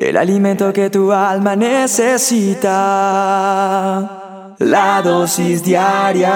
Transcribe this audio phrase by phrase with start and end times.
[0.00, 2.64] el alimento que tu alma necesita,
[4.58, 6.30] la dosis diaria.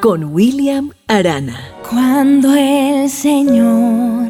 [0.00, 1.60] Con William Arana.
[1.90, 4.28] Cuando el Señor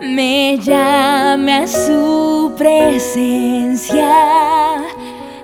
[0.00, 4.08] me llame a su presencia,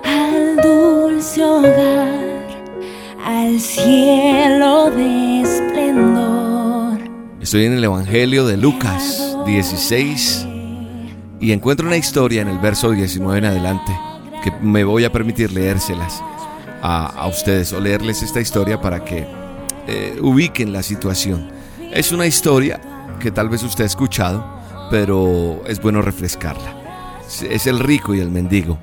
[0.03, 2.47] al dulce hogar,
[3.23, 6.97] al cielo de esplendor.
[7.39, 10.47] Estoy en el Evangelio de Lucas 16
[11.43, 13.91] y encuentro una historia en el verso 19 en adelante
[14.41, 16.23] que me voy a permitir leérselas
[16.81, 19.27] a, ustedes o leerles esta historia para que
[19.87, 21.49] eh, ubiquen la situación.
[21.91, 22.79] Es una historia
[23.19, 24.45] que tal vez usted ha escuchado,
[24.89, 26.77] pero es bueno refrescarla.
[27.49, 28.79] Es el rico y el mendigo.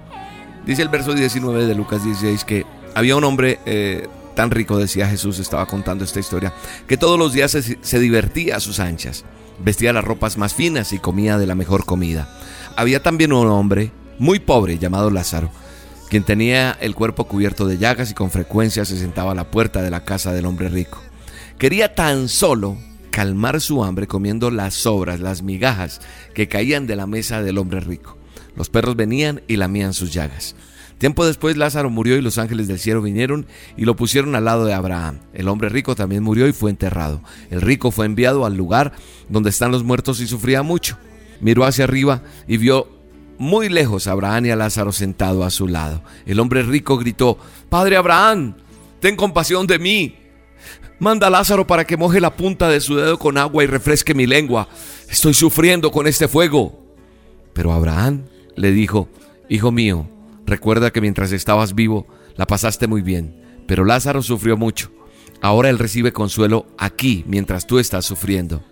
[0.66, 5.08] Dice el verso 19 de Lucas 16 que había un hombre eh, tan rico, decía
[5.08, 6.52] Jesús, estaba contando esta historia,
[6.86, 9.24] que todos los días se divertía a sus anchas
[9.64, 12.28] vestía las ropas más finas y comía de la mejor comida.
[12.76, 15.50] Había también un hombre muy pobre llamado Lázaro,
[16.08, 19.82] quien tenía el cuerpo cubierto de llagas y con frecuencia se sentaba a la puerta
[19.82, 21.00] de la casa del hombre rico.
[21.58, 22.76] Quería tan solo
[23.10, 26.00] calmar su hambre comiendo las sobras, las migajas
[26.34, 28.16] que caían de la mesa del hombre rico.
[28.56, 30.56] Los perros venían y lamían sus llagas.
[31.00, 34.66] Tiempo después Lázaro murió y los ángeles del cielo vinieron y lo pusieron al lado
[34.66, 35.20] de Abraham.
[35.32, 37.22] El hombre rico también murió y fue enterrado.
[37.50, 38.92] El rico fue enviado al lugar
[39.30, 40.98] donde están los muertos y sufría mucho.
[41.40, 42.86] Miró hacia arriba y vio
[43.38, 46.02] muy lejos a Abraham y a Lázaro sentado a su lado.
[46.26, 47.38] El hombre rico gritó,
[47.70, 48.56] Padre Abraham,
[49.00, 50.16] ten compasión de mí.
[50.98, 54.12] Manda a Lázaro para que moje la punta de su dedo con agua y refresque
[54.12, 54.68] mi lengua.
[55.08, 56.78] Estoy sufriendo con este fuego.
[57.54, 59.08] Pero Abraham le dijo,
[59.48, 60.06] Hijo mío,
[60.46, 64.90] Recuerda que mientras estabas vivo la pasaste muy bien, pero Lázaro sufrió mucho.
[65.40, 68.62] Ahora él recibe consuelo aquí mientras tú estás sufriendo.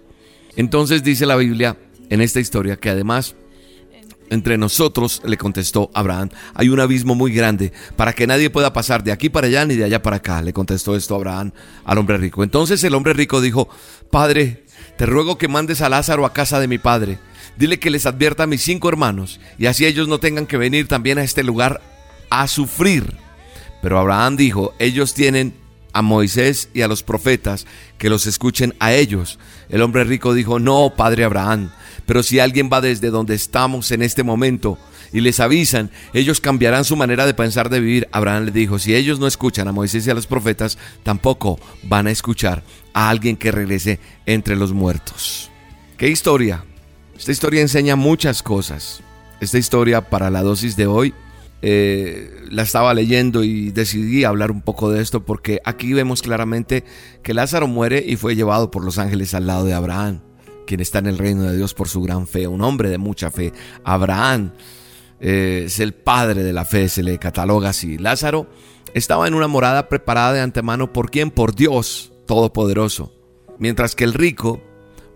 [0.56, 1.78] Entonces dice la Biblia
[2.10, 3.36] en esta historia que además
[4.30, 9.03] entre nosotros, le contestó Abraham, hay un abismo muy grande para que nadie pueda pasar
[9.03, 11.53] de aquí para allá ni de allá para acá, le contestó esto Abraham
[11.84, 12.43] al hombre rico.
[12.43, 13.69] Entonces el hombre rico dijo,
[14.10, 14.64] Padre,
[14.97, 17.19] te ruego que mandes a Lázaro a casa de mi padre
[17.56, 20.88] Dile que les advierta a mis cinco hermanos y así ellos no tengan que venir
[20.88, 21.81] también a este lugar
[22.31, 23.16] a sufrir.
[23.82, 25.54] Pero Abraham dijo, ellos tienen
[25.92, 27.66] a Moisés y a los profetas,
[27.98, 29.38] que los escuchen a ellos.
[29.69, 31.70] El hombre rico dijo, no, padre Abraham,
[32.06, 34.78] pero si alguien va desde donde estamos en este momento
[35.12, 38.08] y les avisan, ellos cambiarán su manera de pensar de vivir.
[38.12, 42.06] Abraham le dijo, si ellos no escuchan a Moisés y a los profetas, tampoco van
[42.06, 45.50] a escuchar a alguien que regrese entre los muertos.
[45.97, 46.64] ¿Qué historia?
[47.19, 49.01] Esta historia enseña muchas cosas.
[49.41, 51.15] Esta historia para la dosis de hoy
[51.62, 56.84] eh, la estaba leyendo y decidí hablar un poco de esto porque aquí vemos claramente
[57.25, 60.21] que Lázaro muere y fue llevado por los ángeles al lado de Abraham,
[60.65, 63.33] quien está en el reino de Dios por su gran fe, un hombre de mucha
[63.33, 63.53] fe.
[63.83, 64.53] Abraham
[65.21, 67.99] eh, es el padre de la fe, se le cataloga así.
[67.99, 68.49] Lázaro
[68.95, 71.33] estaba en una morada preparada de antemano por quién?
[71.33, 73.12] Por Dios Todopoderoso.
[73.59, 74.62] Mientras que el rico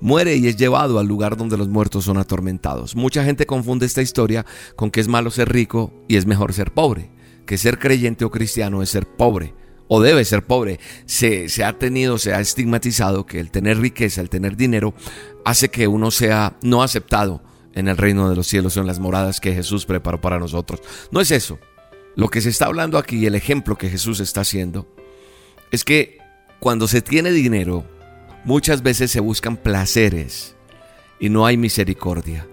[0.03, 2.97] muere y es llevado al lugar donde los muertos son atormentados.
[2.97, 4.45] Mucha gente confunde esta historia
[4.77, 7.11] con que es malo ser rico y es mejor ser pobre,
[7.47, 9.55] que ser creyente o cristiano es ser pobre
[9.89, 10.81] o debe ser pobre.
[11.07, 14.95] Se, ha tenido, se ha estigmatizado que el tener riqueza, el tener dinero,
[15.45, 17.43] hace que uno sea no aceptado
[17.75, 20.81] en el reino de los cielos o en las moradas que Jesús preparó para nosotros.
[21.11, 21.59] No es eso.
[22.17, 24.87] Lo que se está hablando aquí, el ejemplo que Jesús está haciendo,
[25.71, 26.19] es que
[26.59, 27.85] cuando se tiene dinero,
[28.45, 30.57] Muchas veces se buscan placeres
[31.21, 32.49] y no hay misericordia.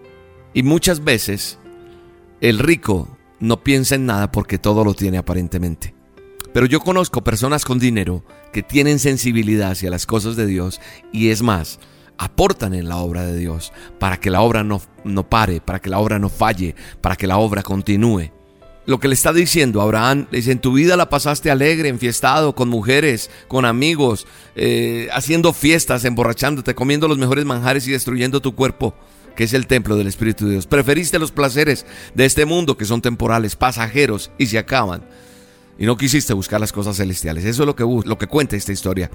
[0.53, 1.57] Y muchas veces
[2.41, 5.95] el rico no piensa en nada porque todo lo tiene aparentemente.
[6.53, 8.23] Pero yo conozco personas con dinero
[8.53, 10.79] que tienen sensibilidad hacia las cosas de Dios
[11.11, 11.79] y es más,
[12.17, 15.89] aportan en la obra de Dios para que la obra no, no pare, para que
[15.89, 18.31] la obra no falle, para que la obra continúe
[18.89, 22.55] lo que le está diciendo Abraham, le dice, en tu vida la pasaste alegre, enfiestado,
[22.55, 28.55] con mujeres, con amigos, eh, haciendo fiestas, emborrachándote, comiendo los mejores manjares y destruyendo tu
[28.55, 28.95] cuerpo,
[29.35, 30.65] que es el templo del Espíritu de Dios.
[30.65, 31.85] Preferiste los placeres
[32.15, 35.03] de este mundo, que son temporales, pasajeros y se acaban.
[35.77, 37.45] Y no quisiste buscar las cosas celestiales.
[37.45, 39.11] Eso es lo que, lo que cuenta esta historia.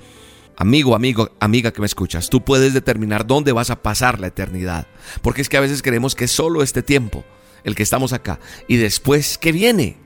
[0.57, 4.87] Amigo, amigo, amiga que me escuchas, tú puedes determinar dónde vas a pasar la eternidad.
[5.21, 7.25] Porque es que a veces creemos que solo este tiempo
[7.65, 8.39] el que estamos acá.
[8.69, 9.97] Y después, ¿qué viene?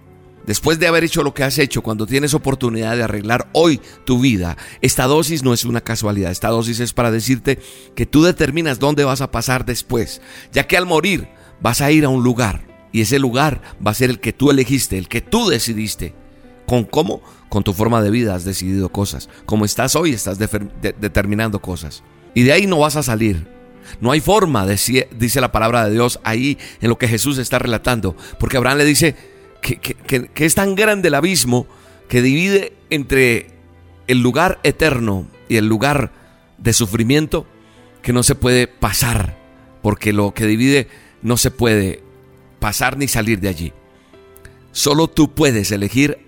[0.47, 4.19] Después de haber hecho lo que has hecho, cuando tienes oportunidad de arreglar hoy tu
[4.19, 7.59] vida, esta dosis no es una casualidad, esta dosis es para decirte
[7.95, 11.29] que tú determinas dónde vas a pasar después, ya que al morir
[11.61, 14.51] vas a ir a un lugar y ese lugar va a ser el que tú
[14.51, 16.15] elegiste, el que tú decidiste.
[16.67, 17.21] ¿Con cómo?
[17.51, 19.29] Con tu forma de vida has decidido cosas.
[19.45, 22.03] Como estás hoy, estás determinando cosas.
[22.35, 23.47] Y de ahí no vas a salir
[24.00, 28.17] No hay forma, dice la palabra de Dios ahí en lo que Jesús está relatando.
[28.38, 29.17] Porque Abraham le dice
[29.61, 31.67] que, que es tan grande el abismo
[32.08, 33.50] que divide entre
[34.06, 36.12] el lugar eterno y el lugar
[36.58, 37.46] de sufrimiento
[38.02, 39.37] que no se puede pasar.
[39.82, 40.88] Porque lo que divide
[41.23, 42.02] no se puede
[42.58, 43.73] pasar ni salir de allí.
[44.73, 46.19] Solo tú puedes elegir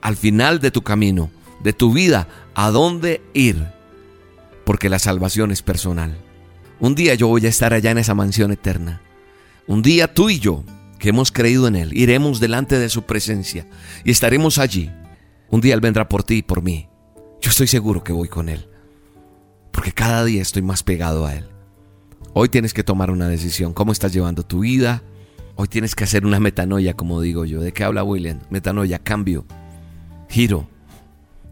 [0.00, 1.30] al final de tu camino,
[1.62, 3.68] de tu vida, a dónde ir.
[4.64, 6.16] Porque la salvación es personal.
[6.78, 9.00] Un día yo voy a estar allá en esa mansión eterna.
[9.66, 10.62] Un día tú y yo,
[10.98, 13.66] que hemos creído en Él, iremos delante de su presencia
[14.04, 14.90] y estaremos allí.
[15.48, 16.88] Un día Él vendrá por ti y por mí.
[17.40, 18.68] Yo estoy seguro que voy con Él.
[19.70, 21.46] Porque cada día estoy más pegado a Él.
[22.34, 23.72] Hoy tienes que tomar una decisión.
[23.72, 25.02] ¿Cómo estás llevando tu vida?
[25.54, 27.60] Hoy tienes que hacer una metanoia, como digo yo.
[27.60, 28.40] ¿De qué habla William?
[28.50, 29.46] Metanoia, cambio,
[30.28, 30.68] giro.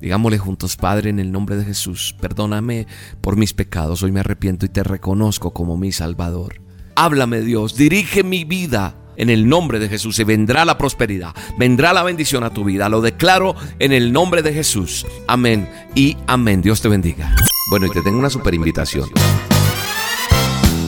[0.05, 2.87] Digámosle juntos, Padre, en el nombre de Jesús, perdóname
[3.23, 4.03] por mis pecados.
[4.03, 6.61] Hoy me arrepiento y te reconozco como mi Salvador.
[6.95, 11.95] Háblame Dios, dirige mi vida en el nombre de Jesús y vendrá la prosperidad, vendrá
[11.95, 12.91] la bendición a tu vida.
[12.91, 15.06] Lo declaro en el nombre de Jesús.
[15.27, 16.61] Amén y amén.
[16.61, 17.35] Dios te bendiga.
[17.71, 19.09] Bueno, y te tengo una super invitación.